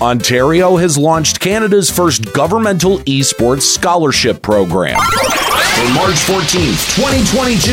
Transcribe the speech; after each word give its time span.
Ontario 0.00 0.76
has 0.76 0.98
launched 0.98 1.40
Canada's 1.40 1.90
first 1.90 2.30
governmental 2.34 2.98
esports 3.00 3.62
scholarship 3.62 4.42
program. 4.42 4.98
On 4.98 5.94
March 5.94 6.16
14th, 6.16 6.94
2022, 6.96 7.70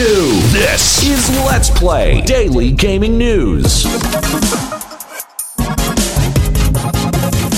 this 0.58 1.04
is 1.04 1.30
Let's 1.46 1.70
Play 1.70 2.22
Daily 2.22 2.72
Gaming 2.72 3.18
News. 3.18 3.84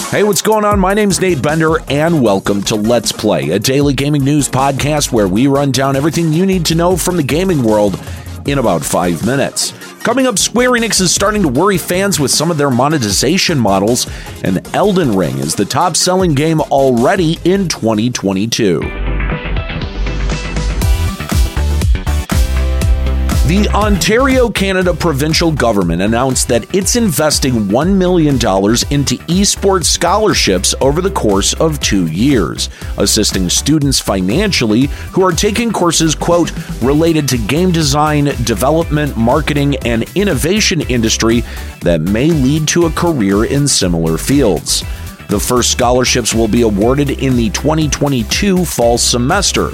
Hey, 0.10 0.24
what's 0.24 0.42
going 0.42 0.66
on? 0.66 0.80
My 0.80 0.96
name's 0.96 1.22
Nate 1.22 1.44
Bender, 1.44 1.80
and 1.88 2.24
welcome 2.24 2.64
to 2.64 2.76
Let's 2.76 3.12
Play, 3.12 3.52
a 3.52 3.60
daily 3.60 3.94
gaming 3.94 4.24
news 4.24 4.50
podcast 4.50 5.12
where 5.12 5.28
we 5.28 5.46
run 5.46 5.72
down 5.72 5.96
everything 5.96 6.34
you 6.34 6.48
need 6.48 6.66
to 6.66 6.76
know 6.76 6.98
from 6.98 7.18
the 7.18 7.24
gaming 7.24 7.62
world 7.62 8.00
in 8.48 8.58
about 8.58 8.84
five 8.84 9.24
minutes. 9.28 9.74
Coming 10.06 10.28
up, 10.28 10.38
Square 10.38 10.74
Enix 10.74 11.02
is 11.02 11.12
starting 11.12 11.42
to 11.42 11.48
worry 11.48 11.80
fans 11.80 12.20
with 12.20 12.30
some 12.30 12.52
of 12.52 12.60
their 12.60 12.70
monetization 12.70 13.58
models, 13.58 14.06
and 14.44 14.62
Elden 14.76 15.16
Ring 15.16 15.40
is 15.40 15.56
the 15.56 15.66
top 15.66 15.98
selling 15.98 16.36
game 16.36 16.62
already 16.62 17.40
in 17.44 17.68
2022. 17.68 19.05
The 23.48 23.70
Ontario, 23.76 24.50
Canada 24.50 24.92
provincial 24.92 25.52
government 25.52 26.02
announced 26.02 26.48
that 26.48 26.74
it's 26.74 26.96
investing 26.96 27.54
$1 27.68 27.96
million 27.96 28.38
into 28.38 29.24
esports 29.28 29.84
scholarships 29.86 30.74
over 30.82 31.00
the 31.00 31.12
course 31.12 31.54
of 31.54 31.80
two 31.80 32.08
years, 32.08 32.72
assisting 32.98 33.48
students 33.52 34.00
financially 34.00 34.88
who 35.12 35.24
are 35.24 35.32
taking 35.32 35.72
courses, 35.72 36.16
quote, 36.16 36.52
related 36.82 37.30
to 37.30 37.38
game 37.38 37.72
design, 37.72 38.26
development, 38.46 39.16
marketing, 39.16 39.76
and 39.86 40.06
innovation 40.16 40.82
industry 40.90 41.44
that 41.82 42.02
may 42.02 42.32
lead 42.32 42.68
to 42.70 42.88
a 42.88 42.92
career 42.94 43.46
in 43.46 43.68
similar 43.68 44.18
fields. 44.18 44.84
The 45.30 45.40
first 45.40 45.70
scholarships 45.70 46.34
will 46.34 46.48
be 46.48 46.64
awarded 46.64 47.12
in 47.12 47.36
the 47.36 47.52
2022 47.52 48.66
fall 48.66 48.98
semester. 48.98 49.70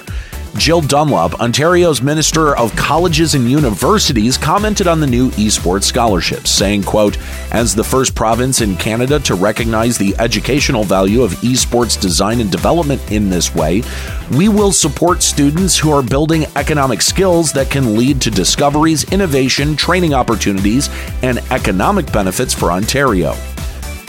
Jill 0.58 0.82
Dunlop, 0.82 1.40
Ontario's 1.40 2.02
Minister 2.02 2.56
of 2.58 2.76
Colleges 2.76 3.36
and 3.36 3.50
Universities, 3.50 4.38
commented 4.38 4.86
on 4.86 5.00
the 5.00 5.08
new 5.08 5.30
esports 5.32 5.84
scholarships, 5.84 6.50
saying, 6.50 6.84
quote, 6.84 7.18
As 7.52 7.74
the 7.74 7.84
first 7.84 8.14
province 8.16 8.62
in 8.62 8.76
Canada 8.76 9.20
to 9.22 9.36
recognize 9.36 9.98
the 9.98 10.16
educational 10.20 10.84
value 10.84 11.22
of 11.22 11.32
esports 11.42 12.00
design 12.00 12.42
and 12.42 12.52
development 12.52 13.02
in 13.12 13.30
this 13.30 13.56
way, 13.56 13.84
we 14.32 14.50
will 14.50 14.72
support 14.72 15.24
students 15.24 15.78
who 15.78 15.92
are 15.92 16.04
building 16.04 16.46
economic 16.56 17.02
skills 17.02 17.54
that 17.54 17.72
can 17.72 17.96
lead 17.98 18.22
to 18.22 18.30
discoveries, 18.30 19.12
innovation, 19.12 19.76
training 19.76 20.14
opportunities, 20.14 20.90
and 21.24 21.40
economic 21.52 22.12
benefits 22.12 22.54
for 22.54 22.72
Ontario. 22.72 23.36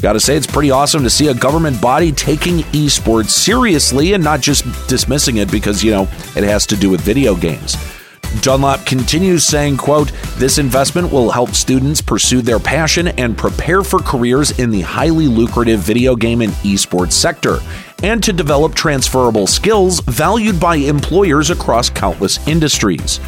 Gotta 0.03 0.19
say, 0.19 0.37
it's 0.37 0.49
pretty 0.49 0.73
awesome 0.73 1.05
to 1.05 1.11
see 1.11 1.29
a 1.29 1.35
government 1.35 1.81
body 1.81 2.11
taking 2.11 2.59
esports 2.73 3.31
seriously 3.31 4.15
and 4.15 4.25
not 4.25 4.41
just 4.41 4.65
dismissing 4.89 5.37
it 5.37 5.49
because, 5.49 5.85
you 5.85 5.93
know, 5.93 6.03
it 6.35 6.43
has 6.43 6.67
to 6.67 6.77
do 6.77 6.91
with 6.91 7.01
video 7.01 7.37
games. 7.37 7.77
Dunlop 8.41 8.85
continues 8.85 9.45
saying, 9.45 9.77
quote, 9.77 10.11
This 10.39 10.59
investment 10.59 11.13
will 11.13 11.31
help 11.31 11.51
students 11.51 12.01
pursue 12.01 12.43
their 12.43 12.59
passion 12.59 13.09
and 13.09 13.39
prepare 13.39 13.85
for 13.85 14.01
careers 14.01 14.59
in 14.59 14.71
the 14.71 14.81
highly 14.81 15.29
lucrative 15.29 15.79
video 15.79 16.17
game 16.17 16.41
and 16.41 16.53
esports 16.65 17.13
sector, 17.13 17.59
and 18.03 18.21
to 18.25 18.33
develop 18.33 18.75
transferable 18.75 19.47
skills 19.47 20.01
valued 20.01 20.59
by 20.59 20.77
employers 20.77 21.51
across 21.51 21.89
countless 21.89 22.45
industries. 22.49 23.21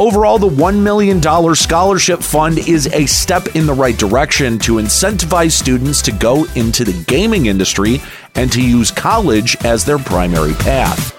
Overall, 0.00 0.38
the 0.38 0.48
$1 0.48 0.82
million 0.82 1.22
scholarship 1.54 2.20
fund 2.20 2.58
is 2.58 2.88
a 2.88 3.06
step 3.06 3.54
in 3.54 3.64
the 3.64 3.72
right 3.72 3.96
direction 3.96 4.58
to 4.58 4.74
incentivize 4.74 5.52
students 5.52 6.02
to 6.02 6.10
go 6.10 6.46
into 6.56 6.82
the 6.82 7.04
gaming 7.06 7.46
industry 7.46 8.02
and 8.34 8.50
to 8.50 8.60
use 8.60 8.90
college 8.90 9.56
as 9.64 9.84
their 9.84 9.98
primary 9.98 10.54
path. 10.54 11.14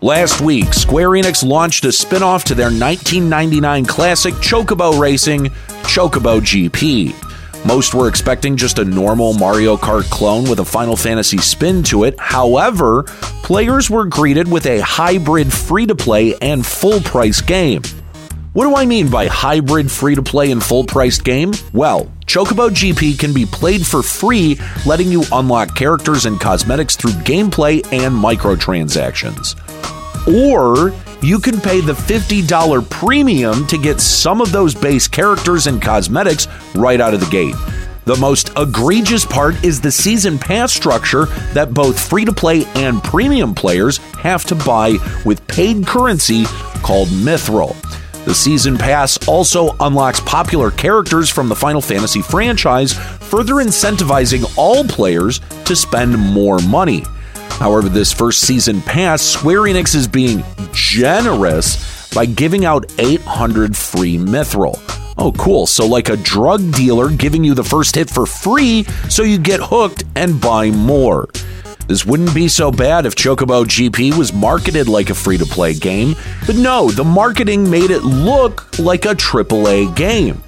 Last 0.00 0.40
week, 0.40 0.72
Square 0.74 1.10
Enix 1.10 1.44
launched 1.44 1.84
a 1.84 1.90
spin 1.90 2.22
off 2.22 2.44
to 2.44 2.54
their 2.54 2.66
1999 2.66 3.84
classic 3.86 4.34
Chocobo 4.34 4.96
Racing, 5.00 5.46
Chocobo 5.82 6.40
GP. 6.40 7.31
Most 7.64 7.94
were 7.94 8.08
expecting 8.08 8.56
just 8.56 8.80
a 8.80 8.84
normal 8.84 9.34
Mario 9.34 9.76
Kart 9.76 10.10
clone 10.10 10.50
with 10.50 10.58
a 10.58 10.64
Final 10.64 10.96
Fantasy 10.96 11.38
spin 11.38 11.84
to 11.84 12.02
it. 12.04 12.18
However, 12.18 13.04
players 13.44 13.88
were 13.88 14.04
greeted 14.04 14.50
with 14.50 14.66
a 14.66 14.80
hybrid 14.80 15.52
free 15.52 15.86
to 15.86 15.94
play 15.94 16.34
and 16.42 16.66
full 16.66 17.00
price 17.00 17.40
game. 17.40 17.82
What 18.52 18.64
do 18.64 18.74
I 18.74 18.84
mean 18.84 19.08
by 19.08 19.28
hybrid 19.28 19.90
free 19.90 20.16
to 20.16 20.22
play 20.22 20.50
and 20.50 20.62
full 20.62 20.84
priced 20.84 21.24
game? 21.24 21.52
Well, 21.72 22.12
Chocobo 22.26 22.68
GP 22.68 23.18
can 23.18 23.32
be 23.32 23.46
played 23.46 23.86
for 23.86 24.02
free, 24.02 24.58
letting 24.84 25.08
you 25.08 25.22
unlock 25.32 25.76
characters 25.76 26.26
and 26.26 26.40
cosmetics 26.40 26.96
through 26.96 27.12
gameplay 27.12 27.76
and 27.92 28.14
microtransactions. 28.14 29.56
Or 30.26 30.92
you 31.22 31.38
can 31.38 31.60
pay 31.60 31.80
the 31.80 31.92
$50 31.92 32.90
premium 32.90 33.66
to 33.68 33.78
get 33.78 34.00
some 34.00 34.40
of 34.40 34.52
those 34.52 34.74
base 34.74 35.06
characters 35.08 35.66
and 35.66 35.80
cosmetics 35.80 36.48
right 36.74 37.00
out 37.00 37.14
of 37.14 37.20
the 37.20 37.30
gate. 37.30 37.54
The 38.04 38.16
most 38.16 38.50
egregious 38.56 39.24
part 39.24 39.64
is 39.64 39.80
the 39.80 39.92
season 39.92 40.36
pass 40.36 40.72
structure 40.72 41.26
that 41.54 41.72
both 41.72 42.08
free 42.08 42.24
to 42.24 42.32
play 42.32 42.64
and 42.74 43.02
premium 43.02 43.54
players 43.54 43.98
have 44.18 44.44
to 44.46 44.56
buy 44.56 44.98
with 45.24 45.46
paid 45.46 45.86
currency 45.86 46.44
called 46.82 47.08
Mithril. 47.08 47.76
The 48.24 48.34
season 48.34 48.76
pass 48.76 49.18
also 49.28 49.76
unlocks 49.78 50.20
popular 50.20 50.70
characters 50.72 51.28
from 51.28 51.48
the 51.48 51.56
Final 51.56 51.80
Fantasy 51.80 52.22
franchise, 52.22 52.92
further 52.92 53.54
incentivizing 53.54 54.52
all 54.56 54.84
players 54.84 55.40
to 55.64 55.76
spend 55.76 56.16
more 56.18 56.58
money. 56.58 57.04
However, 57.58 57.88
this 57.88 58.12
first 58.12 58.40
season 58.40 58.80
pass, 58.82 59.22
Square 59.22 59.62
Enix 59.62 59.94
is 59.94 60.08
being 60.08 60.42
generous 60.72 62.10
by 62.14 62.26
giving 62.26 62.64
out 62.64 62.90
800 62.98 63.76
free 63.76 64.16
mithril. 64.16 64.78
Oh, 65.18 65.32
cool. 65.32 65.66
So, 65.66 65.86
like 65.86 66.08
a 66.08 66.16
drug 66.16 66.72
dealer 66.72 67.10
giving 67.10 67.44
you 67.44 67.54
the 67.54 67.64
first 67.64 67.94
hit 67.94 68.10
for 68.10 68.26
free 68.26 68.84
so 69.08 69.22
you 69.22 69.38
get 69.38 69.60
hooked 69.60 70.04
and 70.16 70.40
buy 70.40 70.70
more. 70.70 71.28
This 71.86 72.06
wouldn't 72.06 72.34
be 72.34 72.48
so 72.48 72.70
bad 72.70 73.06
if 73.06 73.14
Chocobo 73.14 73.64
GP 73.64 74.16
was 74.16 74.32
marketed 74.32 74.88
like 74.88 75.10
a 75.10 75.14
free 75.14 75.36
to 75.36 75.44
play 75.44 75.74
game, 75.74 76.14
but 76.46 76.56
no, 76.56 76.90
the 76.90 77.04
marketing 77.04 77.68
made 77.68 77.90
it 77.90 78.02
look 78.02 78.78
like 78.78 79.04
a 79.04 79.14
AAA 79.14 79.94
game. 79.94 80.42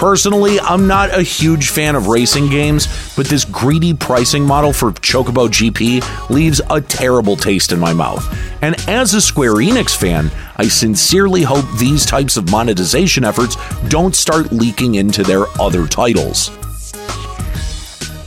Personally, 0.00 0.58
I'm 0.58 0.86
not 0.86 1.14
a 1.14 1.20
huge 1.20 1.68
fan 1.68 1.94
of 1.94 2.06
racing 2.06 2.48
games, 2.48 2.88
but 3.16 3.26
this 3.26 3.44
greedy 3.44 3.92
pricing 3.92 4.42
model 4.42 4.72
for 4.72 4.92
Chocobo 4.92 5.46
GP 5.46 6.30
leaves 6.30 6.58
a 6.70 6.80
terrible 6.80 7.36
taste 7.36 7.70
in 7.70 7.78
my 7.78 7.92
mouth. 7.92 8.26
And 8.62 8.76
as 8.88 9.12
a 9.12 9.20
Square 9.20 9.56
Enix 9.56 9.94
fan, 9.94 10.30
I 10.56 10.68
sincerely 10.68 11.42
hope 11.42 11.66
these 11.78 12.06
types 12.06 12.38
of 12.38 12.50
monetization 12.50 13.24
efforts 13.24 13.58
don't 13.88 14.16
start 14.16 14.50
leaking 14.50 14.94
into 14.94 15.22
their 15.22 15.44
other 15.60 15.86
titles. 15.86 16.50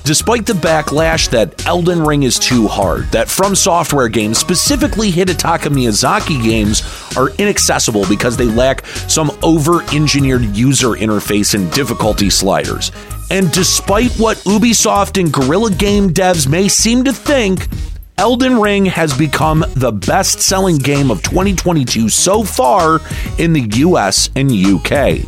Despite 0.05 0.45
the 0.45 0.53
backlash 0.53 1.29
that 1.29 1.65
Elden 1.65 2.03
Ring 2.03 2.23
is 2.23 2.37
too 2.37 2.67
hard, 2.67 3.05
that 3.11 3.29
From 3.29 3.55
Software 3.55 4.09
games, 4.09 4.37
specifically 4.37 5.09
Hidetaka 5.09 5.71
Miyazaki 5.71 6.43
games, 6.43 6.83
are 7.15 7.29
inaccessible 7.37 8.05
because 8.09 8.35
they 8.35 8.47
lack 8.47 8.85
some 8.85 9.31
over 9.41 9.81
engineered 9.93 10.43
user 10.43 10.89
interface 10.89 11.55
and 11.55 11.71
difficulty 11.71 12.29
sliders. 12.29 12.91
And 13.31 13.49
despite 13.53 14.11
what 14.15 14.35
Ubisoft 14.39 15.17
and 15.17 15.31
Guerrilla 15.31 15.71
Game 15.71 16.09
devs 16.09 16.49
may 16.49 16.67
seem 16.67 17.05
to 17.05 17.13
think, 17.13 17.69
Elden 18.17 18.59
Ring 18.59 18.85
has 18.85 19.17
become 19.17 19.63
the 19.75 19.93
best 19.93 20.41
selling 20.41 20.77
game 20.77 21.11
of 21.11 21.23
2022 21.23 22.09
so 22.09 22.43
far 22.43 22.99
in 23.37 23.53
the 23.53 23.61
US 23.77 24.29
and 24.35 24.51
UK. 24.51 25.21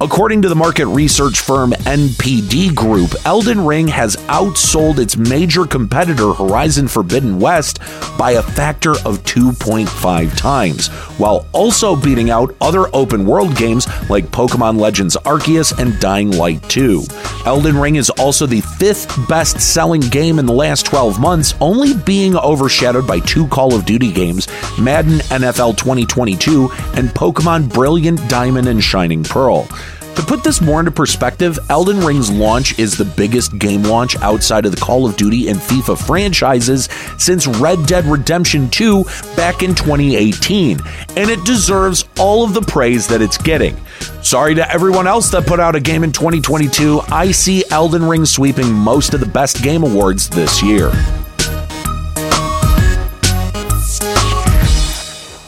According 0.00 0.42
to 0.42 0.48
the 0.48 0.54
market 0.54 0.86
research 0.86 1.40
firm 1.40 1.72
NPD 1.72 2.72
Group, 2.72 3.16
Elden 3.24 3.66
Ring 3.66 3.88
has 3.88 4.14
outsold 4.28 4.98
its 4.98 5.16
major 5.16 5.66
competitor 5.66 6.32
Horizon 6.32 6.86
Forbidden 6.86 7.40
West 7.40 7.80
by 8.16 8.32
a 8.32 8.42
factor 8.42 8.92
of 8.92 9.24
2.5 9.24 10.36
times, 10.36 10.86
while 11.18 11.46
also 11.52 11.96
beating 11.96 12.30
out 12.30 12.54
other 12.60 12.84
open 12.94 13.26
world 13.26 13.56
games 13.56 13.88
like 14.08 14.26
Pokemon 14.26 14.78
Legends 14.78 15.16
Arceus 15.24 15.76
and 15.76 15.98
Dying 15.98 16.30
Light 16.30 16.62
2. 16.68 17.02
Elden 17.44 17.76
Ring 17.76 17.96
is 17.96 18.10
also 18.10 18.46
the 18.46 18.60
fifth 18.60 19.28
best 19.28 19.60
selling 19.60 20.00
game 20.00 20.38
in 20.38 20.46
the 20.46 20.52
last 20.52 20.86
12 20.86 21.18
months, 21.18 21.54
only 21.60 21.94
being 21.94 22.36
overshadowed 22.36 23.06
by 23.06 23.18
two 23.18 23.48
Call 23.48 23.74
of 23.74 23.84
Duty 23.84 24.12
games, 24.12 24.46
Madden 24.78 25.18
NFL 25.18 25.76
2022 25.76 26.70
and 26.94 27.08
Pokemon 27.08 27.72
Brilliant 27.72 28.28
Diamond 28.28 28.68
and 28.68 28.82
Shining 28.82 29.24
Pearl. 29.24 29.66
To 30.18 30.24
put 30.24 30.42
this 30.42 30.60
more 30.60 30.80
into 30.80 30.90
perspective, 30.90 31.60
Elden 31.70 32.00
Ring's 32.00 32.28
launch 32.28 32.76
is 32.76 32.96
the 32.96 33.04
biggest 33.04 33.56
game 33.56 33.84
launch 33.84 34.16
outside 34.16 34.66
of 34.66 34.74
the 34.74 34.80
Call 34.80 35.06
of 35.06 35.16
Duty 35.16 35.48
and 35.48 35.60
FIFA 35.60 35.96
franchises 35.96 36.88
since 37.18 37.46
Red 37.46 37.86
Dead 37.86 38.04
Redemption 38.04 38.68
2 38.68 39.04
back 39.36 39.62
in 39.62 39.76
2018, 39.76 40.80
and 41.16 41.30
it 41.30 41.44
deserves 41.44 42.04
all 42.18 42.42
of 42.42 42.52
the 42.52 42.62
praise 42.62 43.06
that 43.06 43.22
it's 43.22 43.38
getting. 43.38 43.76
Sorry 44.20 44.56
to 44.56 44.68
everyone 44.68 45.06
else 45.06 45.30
that 45.30 45.46
put 45.46 45.60
out 45.60 45.76
a 45.76 45.80
game 45.80 46.02
in 46.02 46.10
2022, 46.10 47.00
I 47.12 47.30
see 47.30 47.62
Elden 47.70 48.04
Ring 48.04 48.26
sweeping 48.26 48.72
most 48.72 49.14
of 49.14 49.20
the 49.20 49.26
best 49.26 49.62
game 49.62 49.84
awards 49.84 50.28
this 50.28 50.60
year. 50.64 50.90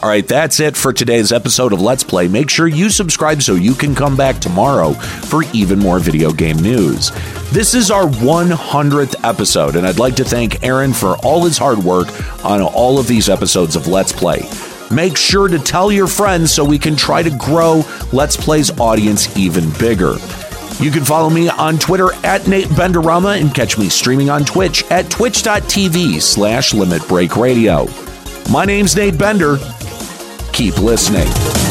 All 0.01 0.09
right, 0.09 0.27
that's 0.27 0.59
it 0.59 0.75
for 0.75 0.91
today's 0.91 1.31
episode 1.31 1.73
of 1.73 1.81
Let's 1.81 2.03
Play. 2.03 2.27
Make 2.27 2.49
sure 2.49 2.65
you 2.67 2.89
subscribe 2.89 3.43
so 3.43 3.53
you 3.53 3.75
can 3.75 3.93
come 3.93 4.17
back 4.17 4.39
tomorrow 4.39 4.93
for 4.93 5.43
even 5.53 5.77
more 5.77 5.99
video 5.99 6.31
game 6.31 6.57
news. 6.57 7.11
This 7.51 7.75
is 7.75 7.91
our 7.91 8.05
100th 8.05 9.13
episode, 9.23 9.75
and 9.75 9.85
I'd 9.85 9.99
like 9.99 10.15
to 10.15 10.23
thank 10.23 10.63
Aaron 10.63 10.91
for 10.91 11.17
all 11.17 11.43
his 11.43 11.59
hard 11.59 11.77
work 11.77 12.07
on 12.43 12.63
all 12.63 12.97
of 12.97 13.07
these 13.07 13.29
episodes 13.29 13.75
of 13.75 13.85
Let's 13.85 14.11
Play. 14.11 14.41
Make 14.89 15.17
sure 15.17 15.47
to 15.47 15.59
tell 15.59 15.91
your 15.91 16.07
friends 16.07 16.51
so 16.51 16.65
we 16.65 16.79
can 16.79 16.95
try 16.95 17.21
to 17.21 17.29
grow 17.37 17.83
Let's 18.11 18.35
Play's 18.35 18.71
audience 18.79 19.37
even 19.37 19.69
bigger. 19.77 20.15
You 20.79 20.89
can 20.89 21.05
follow 21.05 21.29
me 21.29 21.47
on 21.47 21.77
Twitter 21.77 22.11
at 22.25 22.47
Nate 22.47 22.69
Benderama 22.69 23.39
and 23.39 23.53
catch 23.53 23.77
me 23.77 23.87
streaming 23.87 24.31
on 24.31 24.45
Twitch 24.45 24.83
at 24.89 25.11
twitch.tv 25.11 26.19
slash 26.19 26.73
Limit 26.73 27.07
Break 27.07 27.37
Radio. 27.37 27.87
My 28.49 28.65
name's 28.65 28.95
Nate 28.95 29.19
Bender. 29.19 29.59
Keep 30.61 30.77
listening. 30.83 31.70